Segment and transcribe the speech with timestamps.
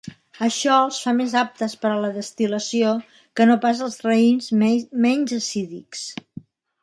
[0.45, 2.95] Això els fa més aptes per a la destil·lació
[3.39, 4.49] que no pas els raïms
[5.05, 6.05] menys acídics.